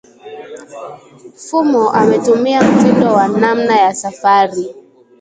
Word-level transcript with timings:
Fumo 1.35 1.89
ametumia 1.91 2.61
mtindo 2.61 3.13
wa 3.13 3.27
namna 3.27 3.77
ya 3.79 3.93
safari 3.95 4.75